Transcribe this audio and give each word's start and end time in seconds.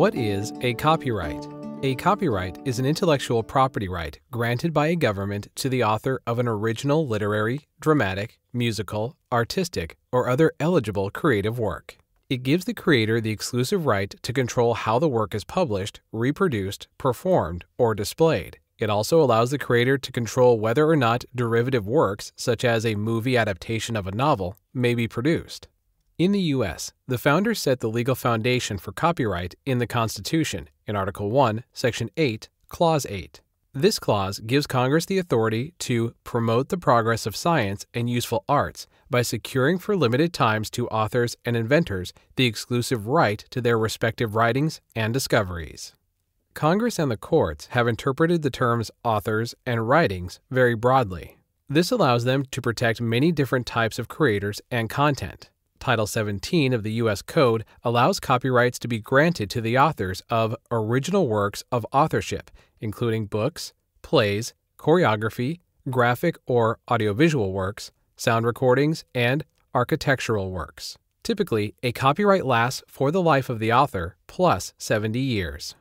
What 0.00 0.14
is 0.14 0.50
a 0.62 0.72
copyright? 0.72 1.46
A 1.82 1.94
copyright 1.94 2.58
is 2.64 2.78
an 2.78 2.86
intellectual 2.86 3.42
property 3.42 3.86
right 3.86 4.18
granted 4.30 4.72
by 4.72 4.86
a 4.86 4.96
government 4.96 5.48
to 5.56 5.68
the 5.68 5.84
author 5.84 6.22
of 6.26 6.38
an 6.38 6.48
original 6.48 7.06
literary, 7.06 7.68
dramatic, 7.82 8.38
musical, 8.50 9.18
artistic, 9.30 9.98
or 10.10 10.30
other 10.30 10.52
eligible 10.58 11.10
creative 11.10 11.58
work. 11.58 11.98
It 12.30 12.42
gives 12.42 12.64
the 12.64 12.72
creator 12.72 13.20
the 13.20 13.28
exclusive 13.30 13.84
right 13.84 14.14
to 14.22 14.32
control 14.32 14.72
how 14.72 14.98
the 14.98 15.06
work 15.06 15.34
is 15.34 15.44
published, 15.44 16.00
reproduced, 16.12 16.88
performed, 16.96 17.66
or 17.76 17.94
displayed. 17.94 18.58
It 18.78 18.88
also 18.88 19.20
allows 19.20 19.50
the 19.50 19.58
creator 19.58 19.98
to 19.98 20.12
control 20.12 20.58
whether 20.58 20.88
or 20.88 20.96
not 20.96 21.26
derivative 21.34 21.86
works, 21.86 22.32
such 22.36 22.64
as 22.64 22.86
a 22.86 22.94
movie 22.94 23.36
adaptation 23.36 23.96
of 23.96 24.06
a 24.06 24.12
novel, 24.12 24.56
may 24.72 24.94
be 24.94 25.06
produced. 25.06 25.68
In 26.20 26.32
the 26.32 26.52
U.S., 26.52 26.92
the 27.08 27.16
founders 27.16 27.60
set 27.60 27.80
the 27.80 27.88
legal 27.88 28.14
foundation 28.14 28.76
for 28.76 28.92
copyright 28.92 29.54
in 29.64 29.78
the 29.78 29.86
Constitution 29.86 30.68
in 30.86 30.94
Article 30.94 31.30
1, 31.30 31.64
Section 31.72 32.10
8, 32.18 32.50
Clause 32.68 33.06
8. 33.08 33.40
This 33.72 33.98
clause 33.98 34.38
gives 34.40 34.66
Congress 34.66 35.06
the 35.06 35.16
authority 35.16 35.72
to 35.78 36.12
promote 36.22 36.68
the 36.68 36.76
progress 36.76 37.24
of 37.24 37.34
science 37.34 37.86
and 37.94 38.10
useful 38.10 38.44
arts 38.50 38.86
by 39.08 39.22
securing 39.22 39.78
for 39.78 39.96
limited 39.96 40.34
times 40.34 40.68
to 40.72 40.88
authors 40.88 41.36
and 41.46 41.56
inventors 41.56 42.12
the 42.36 42.44
exclusive 42.44 43.06
right 43.06 43.42
to 43.48 43.62
their 43.62 43.78
respective 43.78 44.34
writings 44.34 44.82
and 44.94 45.14
discoveries. 45.14 45.94
Congress 46.52 46.98
and 46.98 47.10
the 47.10 47.16
courts 47.16 47.68
have 47.68 47.88
interpreted 47.88 48.42
the 48.42 48.50
terms 48.50 48.90
authors 49.04 49.54
and 49.64 49.88
writings 49.88 50.38
very 50.50 50.74
broadly. 50.74 51.38
This 51.66 51.90
allows 51.90 52.24
them 52.24 52.44
to 52.50 52.60
protect 52.60 53.00
many 53.00 53.32
different 53.32 53.64
types 53.64 53.98
of 53.98 54.08
creators 54.08 54.60
and 54.70 54.90
content. 54.90 55.48
Title 55.80 56.06
17 56.06 56.74
of 56.74 56.82
the 56.82 56.92
U.S. 56.92 57.22
Code 57.22 57.64
allows 57.82 58.20
copyrights 58.20 58.78
to 58.80 58.86
be 58.86 58.98
granted 58.98 59.48
to 59.48 59.62
the 59.62 59.78
authors 59.78 60.22
of 60.28 60.54
original 60.70 61.26
works 61.26 61.64
of 61.72 61.86
authorship, 61.90 62.50
including 62.82 63.24
books, 63.24 63.72
plays, 64.02 64.52
choreography, 64.78 65.60
graphic 65.88 66.36
or 66.46 66.78
audiovisual 66.90 67.52
works, 67.54 67.92
sound 68.14 68.44
recordings, 68.44 69.04
and 69.14 69.42
architectural 69.74 70.50
works. 70.50 70.98
Typically, 71.22 71.74
a 71.82 71.92
copyright 71.92 72.44
lasts 72.44 72.82
for 72.86 73.10
the 73.10 73.22
life 73.22 73.48
of 73.48 73.58
the 73.58 73.72
author 73.72 74.16
plus 74.26 74.74
70 74.76 75.18
years. 75.18 75.74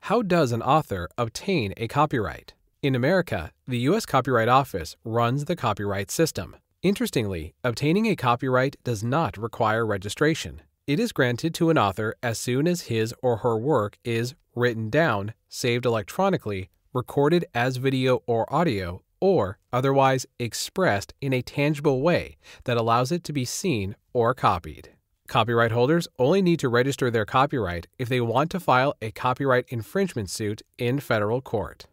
How 0.00 0.22
does 0.22 0.50
an 0.50 0.62
author 0.62 1.08
obtain 1.16 1.72
a 1.76 1.86
copyright? 1.86 2.54
In 2.82 2.96
America, 2.96 3.52
the 3.68 3.78
U.S. 3.90 4.06
Copyright 4.06 4.48
Office 4.48 4.96
runs 5.04 5.44
the 5.44 5.54
copyright 5.54 6.10
system. 6.10 6.56
Interestingly, 6.82 7.52
obtaining 7.62 8.06
a 8.06 8.16
copyright 8.16 8.76
does 8.84 9.04
not 9.04 9.36
require 9.36 9.84
registration. 9.84 10.62
It 10.86 10.98
is 10.98 11.12
granted 11.12 11.52
to 11.54 11.68
an 11.68 11.76
author 11.76 12.14
as 12.22 12.38
soon 12.38 12.66
as 12.66 12.82
his 12.82 13.14
or 13.22 13.38
her 13.38 13.58
work 13.58 13.98
is 14.02 14.34
written 14.54 14.88
down, 14.88 15.34
saved 15.50 15.84
electronically, 15.84 16.70
recorded 16.94 17.44
as 17.54 17.76
video 17.76 18.22
or 18.26 18.50
audio, 18.52 19.02
or 19.20 19.58
otherwise 19.74 20.24
expressed 20.38 21.12
in 21.20 21.34
a 21.34 21.42
tangible 21.42 22.00
way 22.00 22.38
that 22.64 22.78
allows 22.78 23.12
it 23.12 23.24
to 23.24 23.32
be 23.34 23.44
seen 23.44 23.94
or 24.14 24.32
copied. 24.32 24.88
Copyright 25.28 25.72
holders 25.72 26.08
only 26.18 26.40
need 26.40 26.58
to 26.60 26.70
register 26.70 27.10
their 27.10 27.26
copyright 27.26 27.88
if 27.98 28.08
they 28.08 28.22
want 28.22 28.50
to 28.52 28.58
file 28.58 28.94
a 29.02 29.10
copyright 29.10 29.66
infringement 29.68 30.30
suit 30.30 30.62
in 30.78 30.98
federal 30.98 31.42
court. 31.42 31.88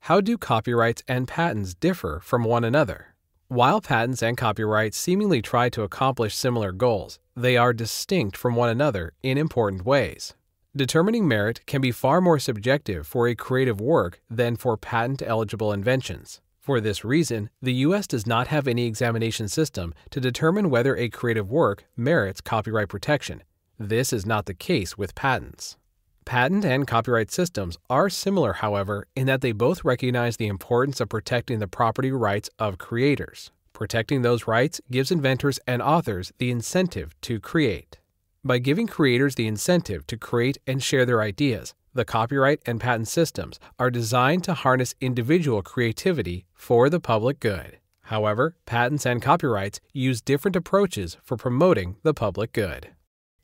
How 0.00 0.20
do 0.20 0.36
copyrights 0.36 1.02
and 1.08 1.26
patents 1.26 1.72
differ 1.72 2.20
from 2.22 2.44
one 2.44 2.64
another? 2.64 3.15
While 3.48 3.80
patents 3.80 4.24
and 4.24 4.36
copyrights 4.36 4.98
seemingly 4.98 5.40
try 5.40 5.68
to 5.68 5.82
accomplish 5.82 6.34
similar 6.34 6.72
goals, 6.72 7.20
they 7.36 7.56
are 7.56 7.72
distinct 7.72 8.36
from 8.36 8.56
one 8.56 8.68
another 8.68 9.12
in 9.22 9.38
important 9.38 9.86
ways. 9.86 10.34
Determining 10.74 11.28
merit 11.28 11.64
can 11.64 11.80
be 11.80 11.92
far 11.92 12.20
more 12.20 12.40
subjective 12.40 13.06
for 13.06 13.28
a 13.28 13.36
creative 13.36 13.80
work 13.80 14.20
than 14.28 14.56
for 14.56 14.76
patent 14.76 15.22
eligible 15.24 15.72
inventions. 15.72 16.40
For 16.58 16.80
this 16.80 17.04
reason, 17.04 17.48
the 17.62 17.74
U.S. 17.86 18.08
does 18.08 18.26
not 18.26 18.48
have 18.48 18.66
any 18.66 18.84
examination 18.84 19.46
system 19.46 19.94
to 20.10 20.18
determine 20.18 20.68
whether 20.68 20.96
a 20.96 21.08
creative 21.08 21.48
work 21.48 21.84
merits 21.96 22.40
copyright 22.40 22.88
protection. 22.88 23.44
This 23.78 24.12
is 24.12 24.26
not 24.26 24.46
the 24.46 24.54
case 24.54 24.98
with 24.98 25.14
patents. 25.14 25.76
Patent 26.26 26.64
and 26.64 26.88
copyright 26.88 27.30
systems 27.30 27.78
are 27.88 28.10
similar, 28.10 28.54
however, 28.54 29.06
in 29.14 29.28
that 29.28 29.42
they 29.42 29.52
both 29.52 29.84
recognize 29.84 30.36
the 30.36 30.48
importance 30.48 31.00
of 31.00 31.08
protecting 31.08 31.60
the 31.60 31.68
property 31.68 32.10
rights 32.10 32.50
of 32.58 32.78
creators. 32.78 33.52
Protecting 33.72 34.22
those 34.22 34.48
rights 34.48 34.80
gives 34.90 35.12
inventors 35.12 35.60
and 35.68 35.80
authors 35.80 36.32
the 36.38 36.50
incentive 36.50 37.14
to 37.20 37.38
create. 37.38 37.98
By 38.44 38.58
giving 38.58 38.88
creators 38.88 39.36
the 39.36 39.46
incentive 39.46 40.04
to 40.08 40.16
create 40.16 40.58
and 40.66 40.82
share 40.82 41.06
their 41.06 41.22
ideas, 41.22 41.74
the 41.94 42.04
copyright 42.04 42.60
and 42.66 42.80
patent 42.80 43.06
systems 43.06 43.60
are 43.78 43.88
designed 43.88 44.42
to 44.44 44.54
harness 44.54 44.96
individual 45.00 45.62
creativity 45.62 46.44
for 46.54 46.90
the 46.90 46.98
public 46.98 47.38
good. 47.38 47.78
However, 48.00 48.56
patents 48.66 49.06
and 49.06 49.22
copyrights 49.22 49.78
use 49.92 50.20
different 50.22 50.56
approaches 50.56 51.18
for 51.22 51.36
promoting 51.36 51.96
the 52.02 52.14
public 52.14 52.52
good. 52.52 52.95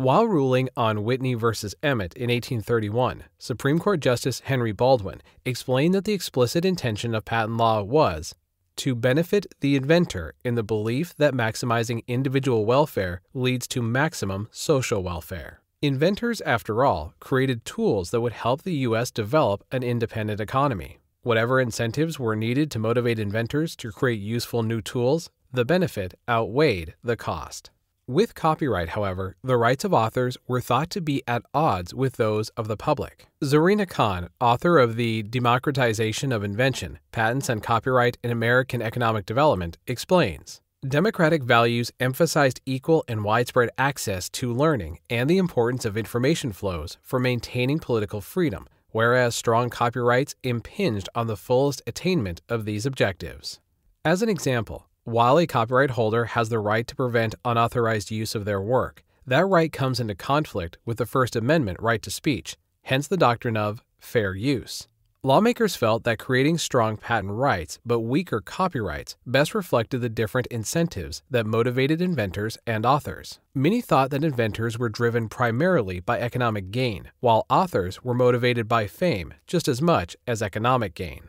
While 0.00 0.28
ruling 0.28 0.70
on 0.78 1.04
Whitney 1.04 1.34
v. 1.34 1.48
Emmett 1.82 2.14
in 2.14 2.30
1831, 2.30 3.24
Supreme 3.36 3.78
Court 3.78 4.00
Justice 4.00 4.40
Henry 4.40 4.72
Baldwin 4.72 5.20
explained 5.44 5.92
that 5.92 6.06
the 6.06 6.14
explicit 6.14 6.64
intention 6.64 7.14
of 7.14 7.26
patent 7.26 7.58
law 7.58 7.82
was 7.82 8.34
to 8.76 8.94
benefit 8.94 9.44
the 9.60 9.76
inventor 9.76 10.32
in 10.42 10.54
the 10.54 10.62
belief 10.62 11.14
that 11.18 11.34
maximizing 11.34 12.00
individual 12.06 12.64
welfare 12.64 13.20
leads 13.34 13.68
to 13.68 13.82
maximum 13.82 14.48
social 14.50 15.02
welfare. 15.02 15.60
Inventors, 15.82 16.40
after 16.46 16.82
all, 16.82 17.12
created 17.20 17.66
tools 17.66 18.10
that 18.10 18.22
would 18.22 18.32
help 18.32 18.62
the 18.62 18.76
U.S. 18.88 19.10
develop 19.10 19.64
an 19.70 19.82
independent 19.82 20.40
economy. 20.40 20.98
Whatever 21.24 21.60
incentives 21.60 22.18
were 22.18 22.34
needed 22.34 22.70
to 22.70 22.78
motivate 22.78 23.18
inventors 23.18 23.76
to 23.76 23.92
create 23.92 24.18
useful 24.18 24.62
new 24.62 24.80
tools, 24.80 25.28
the 25.52 25.66
benefit 25.66 26.14
outweighed 26.26 26.94
the 27.04 27.18
cost. 27.18 27.70
With 28.10 28.34
copyright, 28.34 28.88
however, 28.88 29.36
the 29.40 29.56
rights 29.56 29.84
of 29.84 29.94
authors 29.94 30.36
were 30.48 30.60
thought 30.60 30.90
to 30.90 31.00
be 31.00 31.22
at 31.28 31.44
odds 31.54 31.94
with 31.94 32.16
those 32.16 32.48
of 32.56 32.66
the 32.66 32.76
public. 32.76 33.28
Zorina 33.40 33.88
Khan, 33.88 34.30
author 34.40 34.78
of 34.78 34.96
The 34.96 35.22
Democratization 35.22 36.32
of 36.32 36.42
Invention 36.42 36.98
Patents 37.12 37.48
and 37.48 37.62
Copyright 37.62 38.18
in 38.24 38.32
American 38.32 38.82
Economic 38.82 39.26
Development, 39.26 39.78
explains 39.86 40.60
Democratic 40.84 41.44
values 41.44 41.92
emphasized 42.00 42.60
equal 42.66 43.04
and 43.06 43.22
widespread 43.22 43.70
access 43.78 44.28
to 44.30 44.52
learning 44.52 44.98
and 45.08 45.30
the 45.30 45.38
importance 45.38 45.84
of 45.84 45.96
information 45.96 46.50
flows 46.50 46.98
for 47.02 47.20
maintaining 47.20 47.78
political 47.78 48.20
freedom, 48.20 48.66
whereas 48.90 49.36
strong 49.36 49.70
copyrights 49.70 50.34
impinged 50.42 51.08
on 51.14 51.28
the 51.28 51.36
fullest 51.36 51.80
attainment 51.86 52.42
of 52.48 52.64
these 52.64 52.86
objectives. 52.86 53.60
As 54.04 54.20
an 54.20 54.28
example, 54.28 54.88
while 55.10 55.38
a 55.38 55.46
copyright 55.46 55.90
holder 55.90 56.26
has 56.26 56.48
the 56.48 56.60
right 56.60 56.86
to 56.86 56.94
prevent 56.94 57.34
unauthorized 57.44 58.12
use 58.12 58.36
of 58.36 58.44
their 58.44 58.60
work, 58.60 59.02
that 59.26 59.46
right 59.46 59.72
comes 59.72 59.98
into 59.98 60.14
conflict 60.14 60.78
with 60.84 60.98
the 60.98 61.06
First 61.06 61.34
Amendment 61.34 61.78
right 61.80 62.00
to 62.02 62.10
speech, 62.10 62.56
hence 62.82 63.08
the 63.08 63.16
doctrine 63.16 63.56
of 63.56 63.82
fair 63.98 64.34
use. 64.34 64.86
Lawmakers 65.22 65.76
felt 65.76 66.04
that 66.04 66.18
creating 66.18 66.56
strong 66.56 66.96
patent 66.96 67.32
rights 67.32 67.78
but 67.84 68.00
weaker 68.00 68.40
copyrights 68.40 69.16
best 69.26 69.54
reflected 69.54 70.00
the 70.00 70.08
different 70.08 70.46
incentives 70.46 71.22
that 71.28 71.44
motivated 71.44 72.00
inventors 72.00 72.56
and 72.66 72.86
authors. 72.86 73.38
Many 73.54 73.82
thought 73.82 74.10
that 74.10 74.24
inventors 74.24 74.78
were 74.78 74.88
driven 74.88 75.28
primarily 75.28 76.00
by 76.00 76.20
economic 76.20 76.70
gain, 76.70 77.10
while 77.20 77.44
authors 77.50 78.02
were 78.02 78.14
motivated 78.14 78.66
by 78.66 78.86
fame 78.86 79.34
just 79.46 79.68
as 79.68 79.82
much 79.82 80.16
as 80.26 80.40
economic 80.40 80.94
gain. 80.94 81.24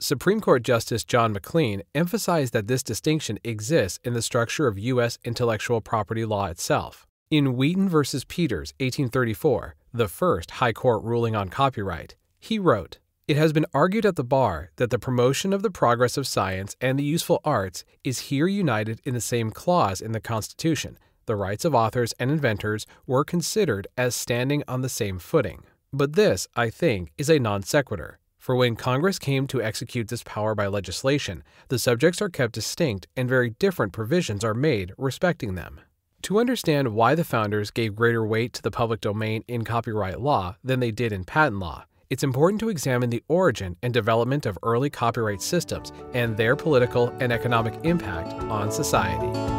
Supreme 0.00 0.40
Court 0.40 0.64
Justice 0.64 1.04
John 1.04 1.32
McLean 1.32 1.82
emphasized 1.94 2.52
that 2.52 2.66
this 2.66 2.82
distinction 2.82 3.38
exists 3.44 4.00
in 4.02 4.12
the 4.12 4.22
structure 4.22 4.66
of 4.66 4.78
U.S. 4.78 5.18
intellectual 5.24 5.80
property 5.80 6.24
law 6.24 6.46
itself. 6.46 7.06
In 7.30 7.56
Wheaton 7.56 7.88
v. 7.88 8.02
Peters, 8.26 8.74
1834, 8.80 9.76
the 9.92 10.08
first 10.08 10.50
high 10.52 10.72
court 10.72 11.04
ruling 11.04 11.36
on 11.36 11.48
copyright, 11.48 12.16
he 12.40 12.58
wrote, 12.58 12.98
It 13.28 13.36
has 13.36 13.52
been 13.52 13.66
argued 13.72 14.04
at 14.04 14.16
the 14.16 14.24
bar 14.24 14.72
that 14.76 14.90
the 14.90 14.98
promotion 14.98 15.52
of 15.52 15.62
the 15.62 15.70
progress 15.70 16.16
of 16.16 16.26
science 16.26 16.74
and 16.80 16.98
the 16.98 17.04
useful 17.04 17.40
arts 17.44 17.84
is 18.02 18.30
here 18.30 18.48
united 18.48 19.00
in 19.04 19.14
the 19.14 19.20
same 19.20 19.52
clause 19.52 20.00
in 20.00 20.10
the 20.10 20.20
Constitution. 20.20 20.98
The 21.26 21.36
rights 21.36 21.64
of 21.64 21.74
authors 21.74 22.12
and 22.18 22.32
inventors 22.32 22.84
were 23.06 23.24
considered 23.24 23.86
as 23.96 24.16
standing 24.16 24.64
on 24.66 24.82
the 24.82 24.88
same 24.88 25.20
footing. 25.20 25.62
But 25.92 26.14
this, 26.14 26.48
I 26.56 26.68
think, 26.68 27.12
is 27.16 27.30
a 27.30 27.38
non 27.38 27.62
sequitur. 27.62 28.18
For 28.44 28.54
when 28.54 28.76
Congress 28.76 29.18
came 29.18 29.46
to 29.46 29.62
execute 29.62 30.08
this 30.08 30.22
power 30.22 30.54
by 30.54 30.66
legislation, 30.66 31.42
the 31.68 31.78
subjects 31.78 32.20
are 32.20 32.28
kept 32.28 32.52
distinct 32.52 33.06
and 33.16 33.26
very 33.26 33.48
different 33.48 33.94
provisions 33.94 34.44
are 34.44 34.52
made 34.52 34.92
respecting 34.98 35.54
them. 35.54 35.80
To 36.24 36.38
understand 36.38 36.88
why 36.88 37.14
the 37.14 37.24
founders 37.24 37.70
gave 37.70 37.94
greater 37.94 38.22
weight 38.22 38.52
to 38.52 38.60
the 38.60 38.70
public 38.70 39.00
domain 39.00 39.44
in 39.48 39.64
copyright 39.64 40.20
law 40.20 40.56
than 40.62 40.80
they 40.80 40.90
did 40.90 41.10
in 41.10 41.24
patent 41.24 41.58
law, 41.58 41.86
it's 42.10 42.22
important 42.22 42.60
to 42.60 42.68
examine 42.68 43.08
the 43.08 43.24
origin 43.28 43.78
and 43.82 43.94
development 43.94 44.44
of 44.44 44.58
early 44.62 44.90
copyright 44.90 45.40
systems 45.40 45.90
and 46.12 46.36
their 46.36 46.54
political 46.54 47.14
and 47.20 47.32
economic 47.32 47.72
impact 47.82 48.34
on 48.50 48.70
society. 48.70 49.53